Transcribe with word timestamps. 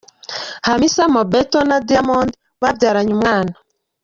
Hamisa 0.67 1.03
Mobetto 1.15 1.59
na 1.69 1.77
Diamond 1.87 2.31
babyaranye 2.61 3.11
umwana. 3.17 3.53